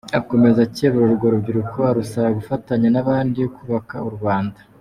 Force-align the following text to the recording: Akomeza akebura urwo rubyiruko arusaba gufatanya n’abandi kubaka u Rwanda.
Akomeza 0.19 0.59
akebura 0.67 1.05
urwo 1.07 1.25
rubyiruko 1.33 1.77
arusaba 1.89 2.27
gufatanya 2.39 2.87
n’abandi 2.91 3.39
kubaka 3.55 3.95
u 4.09 4.11
Rwanda. 4.15 4.59